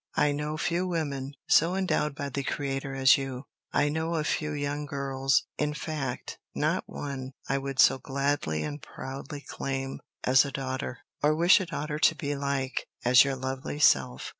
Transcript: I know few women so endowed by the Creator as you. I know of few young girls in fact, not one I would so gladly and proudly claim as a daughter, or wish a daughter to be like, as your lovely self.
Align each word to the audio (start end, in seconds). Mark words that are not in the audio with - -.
I 0.15 0.31
know 0.31 0.57
few 0.57 0.87
women 0.87 1.35
so 1.47 1.75
endowed 1.75 2.15
by 2.15 2.29
the 2.29 2.41
Creator 2.41 2.95
as 2.95 3.17
you. 3.19 3.45
I 3.71 3.89
know 3.89 4.15
of 4.15 4.25
few 4.25 4.51
young 4.51 4.87
girls 4.87 5.43
in 5.59 5.75
fact, 5.75 6.39
not 6.55 6.85
one 6.87 7.33
I 7.47 7.59
would 7.59 7.77
so 7.77 7.99
gladly 7.99 8.63
and 8.63 8.81
proudly 8.81 9.41
claim 9.41 9.99
as 10.23 10.43
a 10.43 10.51
daughter, 10.51 11.01
or 11.21 11.35
wish 11.35 11.59
a 11.59 11.67
daughter 11.67 11.99
to 11.99 12.15
be 12.15 12.35
like, 12.35 12.87
as 13.05 13.23
your 13.23 13.35
lovely 13.35 13.77
self. 13.77 14.29